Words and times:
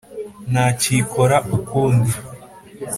ntacyikora 0.51 1.37
ukundi, 1.57 2.13